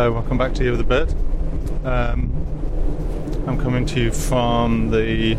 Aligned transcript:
Hello, 0.00 0.12
welcome 0.12 0.38
back 0.38 0.54
to 0.54 0.62
View 0.62 0.72
of 0.72 0.78
the 0.78 0.84
Bird. 0.84 1.10
Um, 1.84 2.32
I'm 3.46 3.60
coming 3.60 3.84
to 3.84 4.00
you 4.00 4.10
from 4.10 4.90
the 4.90 5.34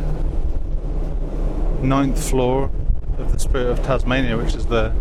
ninth 1.82 2.30
floor 2.30 2.70
of 3.18 3.32
the 3.32 3.40
Spirit 3.40 3.72
of 3.72 3.82
Tasmania, 3.82 4.38
which 4.38 4.54
is 4.54 4.68
the 4.68 4.94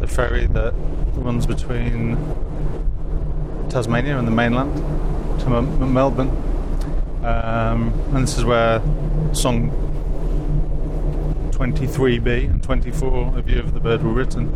the 0.00 0.06
ferry 0.06 0.44
that 0.48 0.74
runs 1.14 1.46
between 1.46 2.18
Tasmania 3.70 4.18
and 4.18 4.28
the 4.28 4.32
mainland 4.32 4.76
to 5.40 5.46
M- 5.46 5.94
Melbourne. 5.94 6.28
Um, 7.24 7.90
and 8.12 8.24
this 8.24 8.36
is 8.36 8.44
where 8.44 8.82
song 9.32 9.70
23B 11.52 12.50
and 12.50 12.62
24 12.62 13.38
of 13.38 13.44
View 13.46 13.60
of 13.60 13.72
the 13.72 13.80
Bird 13.80 14.02
were 14.02 14.12
written. 14.12 14.48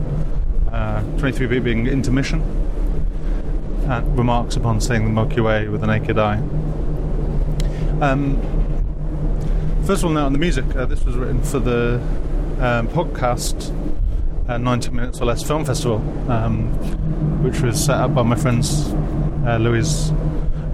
Uh, 0.70 1.02
23B 1.16 1.64
being 1.64 1.86
intermission 1.86 2.67
remarks 3.88 4.56
upon 4.56 4.80
seeing 4.80 5.04
the 5.04 5.10
Milky 5.10 5.40
Way 5.40 5.68
with 5.68 5.80
the 5.80 5.86
naked 5.86 6.18
eye. 6.18 6.36
Um, 8.00 8.40
first 9.84 10.02
of 10.02 10.06
all, 10.06 10.10
now 10.10 10.26
on 10.26 10.32
the 10.32 10.38
music, 10.38 10.64
uh, 10.76 10.84
this 10.84 11.04
was 11.04 11.16
written 11.16 11.42
for 11.42 11.58
the 11.58 11.94
um, 12.60 12.88
podcast 12.88 13.74
uh, 14.48 14.58
90 14.58 14.90
Minutes 14.90 15.20
or 15.20 15.24
Less 15.24 15.42
Film 15.42 15.64
Festival, 15.64 15.96
um, 16.30 16.68
which 17.42 17.60
was 17.60 17.82
set 17.82 17.96
up 17.96 18.14
by 18.14 18.22
my 18.22 18.36
friends 18.36 18.92
uh, 19.46 19.56
Louise 19.58 20.12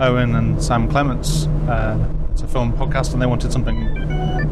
Owen 0.00 0.34
and 0.34 0.62
Sam 0.62 0.90
Clements. 0.90 1.46
Uh, 1.68 1.96
it's 2.32 2.42
a 2.42 2.48
film 2.48 2.72
podcast, 2.76 3.12
and 3.12 3.22
they 3.22 3.26
wanted 3.26 3.52
something. 3.52 3.86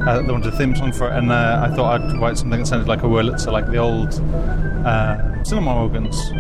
Uh, 0.07 0.23
they 0.25 0.33
wanted 0.33 0.55
a 0.55 0.57
theme 0.57 0.75
song 0.77 0.93
for 0.93 1.09
it, 1.09 1.17
and 1.17 1.33
uh, 1.33 1.67
I 1.69 1.75
thought 1.75 2.01
I'd 2.01 2.21
write 2.21 2.39
something 2.39 2.61
that 2.61 2.67
sounded 2.67 2.87
like 2.87 3.03
a 3.03 3.07
Wurlitzer, 3.07 3.51
like 3.51 3.67
the 3.67 3.79
old 3.79 4.15
cinema 5.45 5.75
organs 5.75 6.31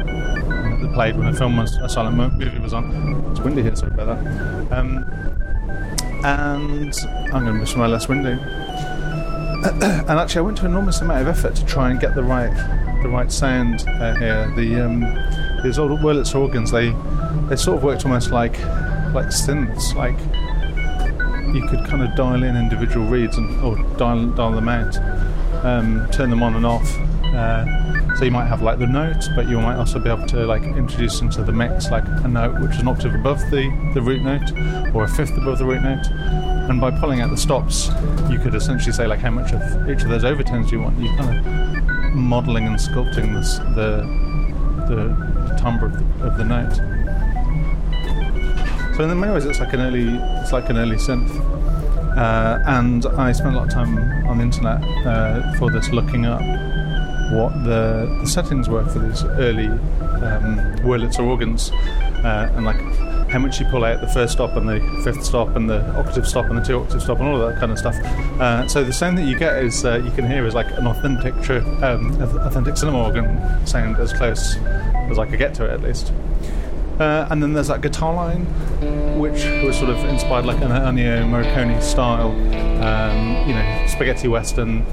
that 0.83 0.93
played 0.93 1.17
when 1.17 1.31
the 1.31 1.37
film 1.37 1.57
was 1.57 1.77
a 1.77 1.89
silent 1.89 2.17
movie 2.17 2.59
was 2.59 2.73
on. 2.73 3.31
It's 3.31 3.41
windy 3.41 3.63
here, 3.63 3.75
sorry 3.75 3.93
about 3.93 4.23
that. 4.23 4.73
Um, 4.73 5.05
and 6.25 6.95
I'm 7.33 7.45
going 7.45 7.47
to 7.47 7.53
miss 7.55 7.75
my 7.77 7.87
less 7.87 8.09
windy. 8.09 8.31
and 9.63 10.11
actually, 10.11 10.41
I 10.41 10.43
went 10.43 10.59
to 10.59 10.65
an 10.65 10.73
enormous 10.73 11.01
amount 11.01 11.23
of 11.23 11.29
effort 11.29 11.55
to 11.57 11.65
try 11.65 11.91
and 11.91 12.01
get 12.01 12.15
the 12.15 12.23
right 12.23 12.53
the 13.03 13.09
right 13.09 13.31
sound 13.31 13.85
uh, 13.89 14.15
here. 14.17 14.53
The 14.57 14.85
um, 14.85 15.01
these 15.63 15.79
old 15.79 15.93
Wurlitzer 16.01 16.41
organs, 16.41 16.71
they 16.71 16.91
they 17.49 17.57
sort 17.57 17.79
of 17.79 17.85
worked 17.85 18.05
almost 18.05 18.31
like 18.31 18.59
like 19.15 19.27
synths, 19.27 19.95
like 19.95 20.19
you 21.55 21.67
could 21.69 21.85
kind 21.85 22.03
of 22.03 22.15
dial 22.17 22.43
in 22.43 22.57
individual 22.57 23.07
reeds 23.07 23.37
and 23.37 23.61
or 23.63 23.77
dial 23.97 24.27
dial 24.31 24.53
them 24.53 24.69
out, 24.69 24.97
um, 25.65 26.09
turn 26.11 26.31
them 26.31 26.43
on 26.43 26.57
and 26.57 26.67
off. 26.67 26.99
Uh, 27.27 27.65
so 28.17 28.25
you 28.25 28.31
might 28.31 28.47
have 28.47 28.63
like 28.63 28.79
the 28.79 28.87
note, 28.87 29.29
but 29.35 29.49
you 29.49 29.59
might 29.59 29.77
also 29.77 29.99
be 29.99 30.11
able 30.11 30.27
to 30.27 30.47
like 30.47 30.63
introduce 30.63 31.21
into 31.21 31.43
the 31.43 31.53
mix 31.53 31.91
like 31.91 32.05
a 32.07 32.29
note 32.29 32.61
which 32.61 32.73
is 32.73 32.81
an 32.81 32.89
octave 32.89 33.15
above 33.15 33.39
the, 33.51 33.71
the 33.95 34.03
root 34.03 34.23
note 34.23 34.53
or 34.95 35.05
a 35.05 35.09
fifth 35.09 35.37
above 35.37 35.59
the 35.59 35.65
root 35.65 35.83
note. 35.83 36.07
And 36.69 36.81
by 36.81 36.91
pulling 36.91 37.21
out 37.21 37.31
the 37.31 37.37
stops, 37.37 37.89
you 38.31 38.39
could 38.39 38.55
essentially 38.55 38.93
say 38.93 39.07
like 39.07 39.19
how 39.19 39.31
much 39.31 39.53
of 39.53 39.89
each 39.89 40.03
of 40.03 40.09
those 40.11 40.25
overtones 40.25 40.71
you 40.71 40.81
want. 40.81 40.99
You're 41.01 41.17
kind 41.17 41.39
of 41.39 42.15
modelling 42.15 42.67
and 42.67 42.77
sculpting 42.77 43.35
this, 43.35 43.59
the 43.75 44.07
the 44.89 45.57
timbre 45.61 45.87
of 45.87 45.93
the, 45.93 46.27
of 46.27 46.37
the 46.37 46.45
note. 46.45 46.75
So 48.97 49.09
in 49.09 49.19
many 49.19 49.33
ways, 49.33 49.47
it's 49.47 49.59
like 49.59 49.73
an 49.73 49.81
early 49.81 50.05
it's 50.41 50.53
like 50.53 50.69
an 50.69 50.77
early 50.77 50.97
synth. 50.97 51.31
Uh, 52.17 52.63
and 52.67 53.07
I 53.07 53.33
spent 53.33 53.55
a 53.55 53.59
lot 53.59 53.69
of 53.69 53.73
time 53.73 53.97
on 54.29 54.37
the 54.37 54.45
internet 54.45 54.85
uh, 55.07 55.55
for 55.55 55.71
this, 55.71 55.89
looking 55.91 56.27
up 56.27 56.43
what 57.33 57.53
the, 57.65 58.19
the 58.21 58.27
settings 58.27 58.69
were 58.69 58.85
for 58.87 58.99
these 58.99 59.25
early 59.25 59.67
um, 59.67 60.59
Wurlitzer 60.85 61.25
organs, 61.25 61.70
uh, 62.25 62.53
and 62.55 62.65
like 62.65 62.81
how 63.31 63.39
much 63.39 63.59
you 63.59 63.67
pull 63.67 63.85
out 63.85 64.01
the 64.03 64.09
first 64.09 64.35
stop 64.35 64.57
and 64.57 64.69
the 64.69 64.81
fifth 65.03 65.25
stop 65.25 65.57
and 65.57 65.69
the 65.69 65.81
octave 65.97 66.29
stop 66.29 66.45
and 66.47 66.59
the 66.59 66.63
two 66.63 66.79
octave 66.79 67.03
stop 67.03 67.19
and 67.19 67.29
all 67.29 67.41
of 67.41 67.51
that 67.51 67.59
kind 67.59 67.73
of 67.73 67.79
stuff. 67.79 67.97
Uh, 68.39 68.69
so 68.69 68.85
the 68.85 68.92
sound 68.92 69.17
that 69.17 69.25
you 69.25 69.39
get 69.39 69.63
is 69.65 69.85
uh, 69.87 69.97
you 70.05 70.11
can 70.11 70.27
hear 70.27 70.47
is 70.47 70.55
like 70.55 70.71
an 70.73 70.87
authentic, 70.87 71.35
true, 71.41 71.63
um, 71.83 72.21
authentic 72.21 72.77
cinema 72.77 73.03
organ 73.03 73.67
sound 73.67 73.97
as 73.97 74.13
close 74.13 74.57
as 75.11 75.19
I 75.19 75.25
could 75.25 75.39
get 75.39 75.55
to 75.55 75.65
it 75.65 75.71
at 75.71 75.83
least. 75.83 76.13
Uh, 77.01 77.27
and 77.31 77.42
then 77.42 77.55
there's 77.55 77.69
that 77.69 77.81
guitar 77.81 78.15
line, 78.15 78.45
which 79.19 79.45
was 79.65 79.79
sort 79.79 79.91
of 79.91 79.97
inspired 80.05 80.45
like 80.45 80.61
an 80.61 80.71
Ennio 80.71 81.25
Morricone 81.25 81.83
style, 81.83 82.33
um, 82.85 83.48
you 83.48 83.55
know, 83.55 83.87
spaghetti 83.89 84.29
western 84.29 84.85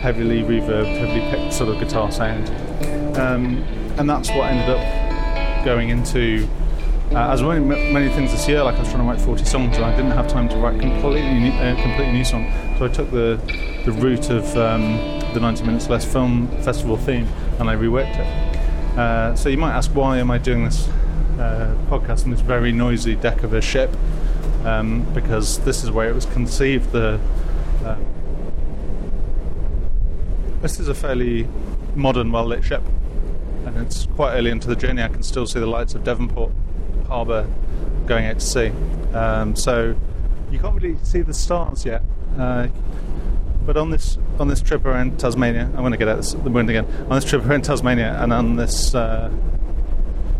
heavily 0.00 0.42
reverbed, 0.42 0.98
heavily 0.98 1.20
picked 1.30 1.52
sort 1.52 1.68
of 1.68 1.78
guitar 1.78 2.10
sound. 2.10 2.48
Um, 3.16 3.62
and 3.98 4.08
that's 4.08 4.30
what 4.30 4.50
ended 4.50 4.70
up 4.70 5.64
going 5.64 5.90
into. 5.90 6.48
Uh, 7.12 7.32
as 7.32 7.42
many, 7.42 7.64
many 7.64 8.08
things 8.10 8.30
this 8.30 8.46
year, 8.46 8.62
like 8.62 8.76
I 8.76 8.80
was 8.80 8.88
trying 8.88 9.02
to 9.02 9.08
write 9.08 9.20
40 9.20 9.44
songs, 9.44 9.76
and 9.76 9.84
I 9.84 9.94
didn't 9.96 10.12
have 10.12 10.28
time 10.28 10.48
to 10.48 10.56
write 10.56 10.80
completely 10.80 11.40
new, 11.40 11.50
uh, 11.50 11.74
completely 11.82 12.12
new 12.12 12.24
song. 12.24 12.50
So 12.78 12.84
I 12.84 12.88
took 12.88 13.10
the 13.10 13.40
the 13.84 13.92
route 13.92 14.30
of 14.30 14.44
um, 14.56 14.96
the 15.32 15.40
90 15.40 15.64
Minutes 15.64 15.88
Less 15.88 16.04
Film 16.04 16.48
Festival 16.62 16.96
theme, 16.96 17.26
and 17.58 17.68
I 17.68 17.74
reworked 17.74 18.18
it. 18.18 18.98
Uh, 18.98 19.34
so 19.34 19.48
you 19.48 19.56
might 19.56 19.72
ask, 19.72 19.90
why 19.92 20.18
am 20.18 20.30
I 20.30 20.38
doing 20.38 20.64
this 20.64 20.88
uh, 21.38 21.76
podcast 21.88 22.24
on 22.24 22.30
this 22.30 22.40
very 22.40 22.72
noisy 22.72 23.16
deck 23.16 23.42
of 23.42 23.54
a 23.54 23.60
ship? 23.60 23.90
Um, 24.64 25.02
because 25.14 25.58
this 25.60 25.82
is 25.82 25.90
where 25.90 26.08
it 26.08 26.14
was 26.14 26.26
conceived. 26.26 26.92
The 26.92 27.18
uh, 27.84 27.96
this 30.62 30.78
is 30.78 30.88
a 30.88 30.94
fairly 30.94 31.48
modern, 31.94 32.32
well 32.32 32.46
lit 32.46 32.64
ship, 32.64 32.82
and 33.66 33.76
it's 33.78 34.06
quite 34.16 34.34
early 34.34 34.50
into 34.50 34.68
the 34.68 34.76
journey. 34.76 35.02
I 35.02 35.08
can 35.08 35.22
still 35.22 35.46
see 35.46 35.60
the 35.60 35.66
lights 35.66 35.94
of 35.94 36.04
Devonport 36.04 36.52
Harbour 37.06 37.48
going 38.06 38.26
out 38.26 38.38
to 38.40 38.46
sea. 38.46 38.72
Um, 39.14 39.56
so 39.56 39.96
you 40.50 40.58
can't 40.58 40.74
really 40.74 40.96
see 41.02 41.22
the 41.22 41.34
stars 41.34 41.84
yet. 41.84 42.02
Uh, 42.38 42.68
but 43.64 43.76
on 43.76 43.90
this 43.90 44.18
on 44.38 44.48
this 44.48 44.60
trip 44.60 44.84
around 44.84 45.18
Tasmania, 45.20 45.64
I'm 45.64 45.76
going 45.76 45.92
to 45.92 45.98
get 45.98 46.08
out 46.08 46.22
the 46.22 46.50
wind 46.50 46.70
again. 46.70 46.86
On 47.08 47.10
this 47.10 47.24
trip 47.24 47.44
around 47.44 47.64
Tasmania 47.64 48.16
and 48.20 48.32
on 48.32 48.56
this 48.56 48.94
uh, 48.94 49.30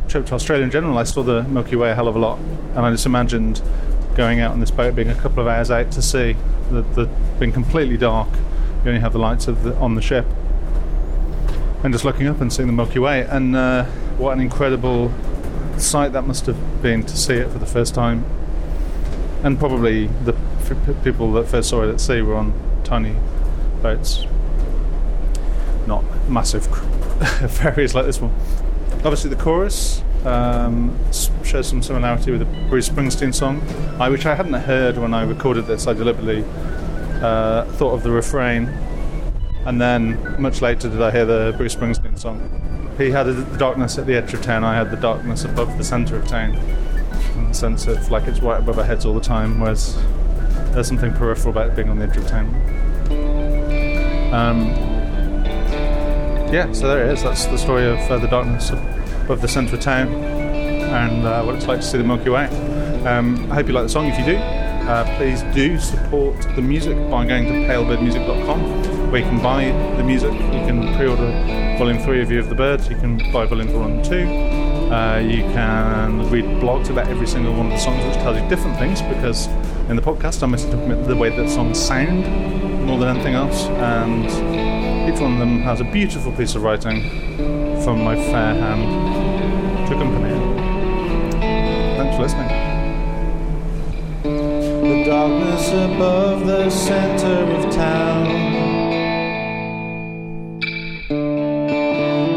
trip 0.09 0.27
to 0.27 0.35
Australia 0.35 0.65
in 0.65 0.71
general, 0.71 0.99
I 0.99 1.05
saw 1.05 1.23
the 1.23 1.43
Milky 1.45 1.77
Way 1.77 1.91
a 1.91 1.95
hell 1.95 2.09
of 2.09 2.17
a 2.17 2.19
lot, 2.19 2.39
and 2.39 2.79
I 2.79 2.91
just 2.91 3.07
imagined 3.07 3.63
going 4.17 4.41
out 4.41 4.53
on 4.53 4.61
this 4.61 4.71
boat, 4.71 4.95
being 4.95 5.09
a 5.11 5.15
couple 5.15 5.41
of 5.41 5.47
hours 5.47 5.71
out 5.71 5.93
to 5.93 6.03
sea, 6.03 6.35
the, 6.71 6.83
the 6.83 7.07
being 7.39 7.53
completely 7.53 7.97
dark, 7.97 8.29
you 8.85 8.89
only 8.89 9.01
have 9.01 9.13
the 9.13 9.19
lights 9.19 9.47
the, 9.47 9.77
on 9.77 9.95
the 9.95 10.03
ship. 10.03 10.27
And 11.83 11.93
just 11.93 12.05
looking 12.05 12.27
up 12.27 12.41
and 12.41 12.53
seeing 12.53 12.67
the 12.67 12.73
Milky 12.73 12.99
Way, 12.99 13.23
and 13.23 13.57
uh, 13.57 13.85
what 14.19 14.33
an 14.33 14.41
incredible 14.41 15.13
sight 15.79 16.13
that 16.13 16.27
must 16.27 16.47
have 16.47 16.83
been 16.83 17.03
to 17.05 17.17
see 17.17 17.35
it 17.35 17.51
for 17.51 17.59
the 17.59 17.67
first 17.67 17.95
time. 17.95 18.25
And 19.43 19.59
probably 19.59 20.07
the 20.07 20.35
people 21.03 21.33
that 21.33 21.49
first 21.49 21.71
saw 21.71 21.83
it 21.83 21.91
at 21.91 22.01
sea 22.01 22.21
were 22.21 22.35
on 22.37 22.53
tiny 22.85 23.17
boats, 23.83 24.27
not 25.87 26.05
massive 26.29 26.67
ferries 27.51 27.95
like 27.95 28.05
this 28.05 28.21
one. 28.21 28.35
Obviously, 28.97 29.31
the 29.31 29.37
chorus 29.43 30.03
um, 30.25 30.99
shows 31.43 31.67
some 31.67 31.83
similarity 31.83 32.31
with 32.31 32.41
the 32.41 32.69
Bruce 32.69 32.89
Springsteen 32.89 33.35
song, 33.35 33.63
I, 33.99 34.11
which 34.11 34.27
I 34.27 34.35
hadn't 34.35 34.53
heard 34.53 34.99
when 34.99 35.15
I 35.15 35.23
recorded 35.23 35.67
this. 35.67 35.87
I 35.87 35.95
deliberately 35.95 36.45
uh, 37.23 37.65
thought 37.73 37.93
of 37.93 38.03
the 38.03 38.11
refrain, 38.11 38.67
and 39.67 39.81
then 39.81 40.41
much 40.41 40.63
later 40.63 40.89
did 40.89 41.03
I 41.03 41.11
hear 41.11 41.25
the 41.25 41.55
Bruce 41.57 41.75
Springsteen 41.75 42.19
song. 42.19 42.95
He 42.99 43.11
had 43.11 43.25
the 43.25 43.57
darkness 43.57 43.99
at 43.99 44.07
the 44.07 44.15
edge 44.15 44.35
of 44.35 44.43
town, 44.43 44.65
I 44.65 44.75
had 44.75 44.91
the 44.91 44.97
darkness 44.97 45.45
above 45.45 45.79
the 45.79 45.85
centre 45.85 46.17
of 46.17 46.27
town. 46.27 46.57
In 47.37 47.49
the 47.49 47.55
sense 47.55 47.87
of 47.87 48.11
like 48.11 48.25
it's 48.25 48.41
right 48.41 48.59
above 48.59 48.79
our 48.79 48.85
heads 48.85 49.05
all 49.05 49.15
the 49.15 49.21
time, 49.21 49.61
whereas 49.61 49.97
there's 50.73 50.89
something 50.89 51.13
peripheral 51.13 51.51
about 51.51 51.75
being 51.75 51.89
on 51.89 51.99
the 51.99 52.07
edge 52.07 52.17
of 52.17 52.27
town. 52.27 52.47
Um, 54.33 54.67
yeah, 56.53 56.71
so 56.73 56.89
there 56.89 57.07
it 57.07 57.13
is. 57.13 57.23
That's 57.23 57.47
the 57.47 57.59
story 57.59 57.87
of 57.87 57.99
uh, 58.11 58.19
the 58.19 58.29
darkness 58.29 58.71
above 58.71 59.41
the 59.41 59.49
centre 59.49 59.77
of 59.77 59.81
town 59.81 60.09
and 60.09 61.25
uh, 61.25 61.43
what 61.43 61.55
it's 61.55 61.67
like 61.67 61.81
to 61.81 61.87
see 61.87 61.99
the 61.99 62.05
Milky 62.05 62.31
Way. 62.31 62.47
Um, 63.07 63.51
I 63.51 63.57
hope 63.57 63.69
you 63.69 63.73
like 63.73 63.85
the 63.85 63.89
song. 63.89 64.07
If 64.07 64.19
you 64.19 64.25
do, 64.25 64.37
uh, 64.91 65.17
please 65.17 65.43
do 65.55 65.79
support 65.79 66.37
the 66.57 66.63
music 66.63 66.97
by 67.09 67.25
going 67.25 67.45
to 67.45 67.53
palebirdmusic.com 67.69 69.11
where 69.13 69.21
you 69.21 69.27
can 69.27 69.41
buy 69.41 69.67
the 69.97 70.03
music. 70.03 70.33
You 70.33 70.67
can 70.67 70.97
pre 70.97 71.07
order 71.07 71.31
volume 71.79 71.99
3 72.03 72.23
of 72.23 72.29
View 72.29 72.41
of 72.41 72.49
the 72.49 72.57
Birds, 72.57 72.89
you 72.89 72.97
can 72.97 73.19
buy 73.33 73.47
volume 73.47 73.73
1 73.73 73.91
and 73.91 74.05
2. 74.05 74.93
Uh, 74.93 75.19
you 75.19 75.43
can 75.55 76.29
read 76.31 76.45
blogs 76.61 76.91
about 76.91 77.07
every 77.07 77.27
single 77.29 77.55
one 77.55 77.67
of 77.67 77.73
the 77.73 77.79
songs, 77.79 78.05
which 78.05 78.17
tells 78.17 78.41
you 78.41 78.49
different 78.49 78.77
things 78.79 79.01
because 79.03 79.47
in 79.89 79.95
the 79.95 80.03
podcast 80.03 80.43
I'm 80.43 80.51
mostly 80.51 80.73
talking 80.73 80.91
about 80.91 81.07
the 81.07 81.17
way 81.17 81.29
that 81.29 81.49
songs 81.49 81.79
sound 81.79 82.25
more 82.85 82.99
than 82.99 83.17
anything 83.17 83.35
else. 83.35 83.67
And 83.67 84.25
each 85.09 85.21
one 85.21 85.35
of 85.35 85.39
them 85.39 85.61
has 85.61 85.81
a 85.81 85.85
beautiful 85.85 86.33
piece 86.33 86.57
of 86.57 86.65
writing 86.65 87.09
from 87.85 88.03
my 88.03 88.17
fair 88.17 88.55
hand 88.55 89.89
to 89.89 89.95
accompany 89.95 90.35
it. 90.35 91.97
Thanks 91.97 92.17
for 92.17 92.23
listening 92.23 92.80
above 95.73 96.47
the 96.47 96.69
center 96.71 97.39
of 97.57 97.73
town. 97.73 98.25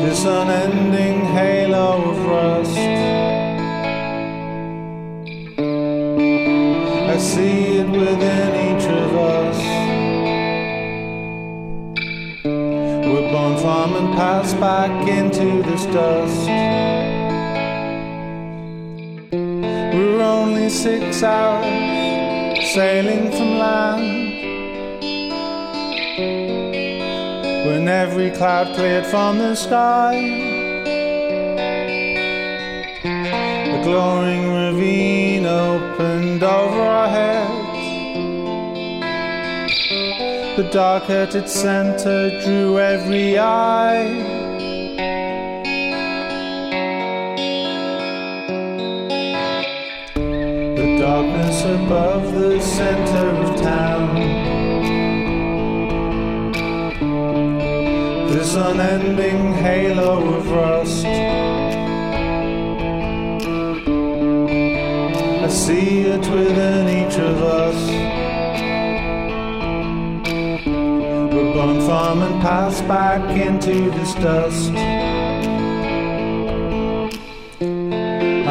This 0.02 0.26
unending 0.26 1.26
halo 1.26 2.12
of 2.12 2.26
rust. 2.26 2.78
I 7.14 7.18
see 7.18 7.80
it 7.80 7.90
within 7.90 8.50
each 8.68 8.86
of 8.86 9.16
us. 9.16 9.60
We're 12.46 13.32
born 13.32 13.58
from 13.58 13.96
and 13.96 14.14
pass 14.16 14.54
back 14.54 15.08
into 15.08 15.62
this 15.64 15.86
dust. 15.88 16.50
six 20.84 21.22
hours 21.22 22.23
sailing 22.64 23.32
from 23.32 23.58
land. 23.58 24.34
When 27.68 27.88
every 27.88 28.32
cloud 28.32 28.74
cleared 28.76 29.06
from 29.06 29.38
the 29.38 29.56
sky, 29.56 30.16
a 33.06 33.84
glowing 33.84 34.52
ravine 34.52 35.46
opened 35.46 36.44
over 36.44 36.82
our 36.82 37.10
heads. 37.10 37.64
The 40.56 40.70
dark 40.72 41.10
at 41.10 41.36
its 41.36 41.54
center 41.54 42.30
drew 42.44 42.80
every 42.80 43.40
eye. 43.40 44.43
Darkness 51.04 51.66
above 51.66 52.34
the 52.34 52.62
center 52.62 53.28
of 53.44 53.62
town. 53.62 54.16
This 58.30 58.56
unending 58.56 59.52
halo 59.52 60.36
of 60.36 60.50
rust. 60.50 61.06
I 65.46 65.50
see 65.50 66.04
it 66.04 66.26
within 66.30 66.88
each 66.88 67.18
of 67.20 67.38
us. 67.42 67.80
We're 71.34 71.54
born 71.54 71.82
from 71.82 72.22
and 72.22 72.42
pass 72.42 72.80
back 72.84 73.24
into 73.36 73.92
this 73.92 74.14
dust. 74.16 75.03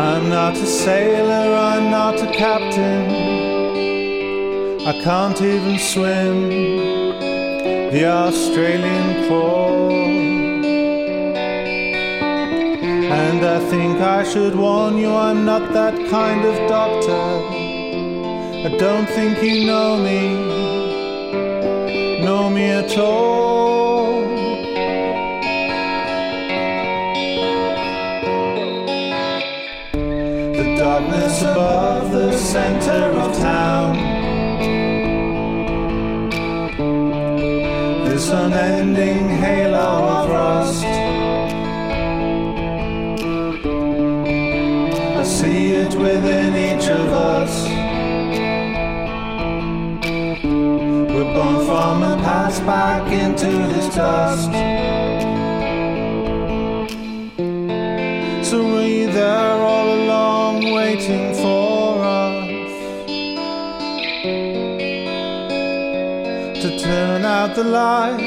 I'm 0.02 0.28
not 0.28 0.56
a 0.56 0.66
sailor, 0.66 1.54
I'm 1.54 1.88
not 1.88 2.20
a 2.20 2.26
captain. 2.32 3.04
I 4.84 5.00
can't 5.04 5.40
even 5.40 5.78
swim 5.78 6.48
the 7.92 8.04
Australian 8.06 9.28
crawl. 9.28 9.92
And 13.20 13.44
I 13.44 13.60
think 13.70 14.00
I 14.00 14.24
should 14.24 14.56
warn 14.56 14.98
you, 14.98 15.14
I'm 15.14 15.44
not 15.44 15.72
that 15.72 15.94
kind 16.10 16.44
of 16.50 16.56
doctor. 16.68 17.26
I 18.66 18.76
don't 18.84 19.08
think 19.08 19.40
you 19.40 19.66
know 19.66 19.98
me, 20.02 20.22
know 22.24 22.50
me 22.50 22.64
at 22.64 22.98
all. 22.98 23.51
Center 32.62 33.04
of 33.24 33.36
town. 33.38 33.92
This 38.08 38.28
unending 38.30 39.28
halo 39.42 39.90
of 40.16 40.28
rust. 40.30 40.84
I 45.20 45.24
see 45.24 45.72
it 45.82 45.92
within 46.04 46.50
each 46.68 46.86
of 47.00 47.08
us. 47.34 47.52
We're 51.14 51.30
born 51.36 51.58
from 51.66 52.02
and 52.10 52.20
past 52.22 52.60
back 52.64 53.04
into 53.22 53.50
this 53.72 53.88
dust. 53.94 54.91
Turn 66.82 67.24
out 67.24 67.54
the 67.54 67.62
light? 67.62 68.18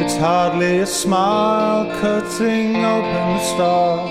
It's 0.00 0.16
hardly 0.16 0.80
a 0.80 0.86
smile 0.86 1.86
cutting 2.00 2.76
open 2.76 3.26
the 3.36 3.44
stars, 3.52 4.10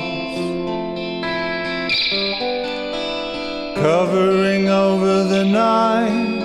covering 3.78 4.70
over 4.70 5.24
the 5.24 5.46
night. 5.46 6.37